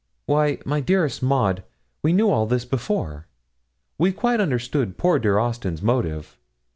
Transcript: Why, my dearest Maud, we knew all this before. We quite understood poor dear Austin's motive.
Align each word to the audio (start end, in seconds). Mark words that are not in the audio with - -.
Why, 0.25 0.57
my 0.65 0.79
dearest 0.79 1.21
Maud, 1.21 1.61
we 2.01 2.11
knew 2.11 2.31
all 2.31 2.47
this 2.47 2.65
before. 2.65 3.27
We 3.99 4.11
quite 4.11 4.41
understood 4.41 4.97
poor 4.97 5.19
dear 5.19 5.37
Austin's 5.37 5.83
motive. 5.83 6.39